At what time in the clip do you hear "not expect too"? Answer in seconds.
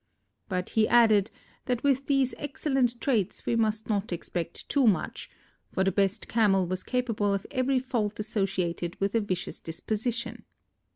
3.87-4.87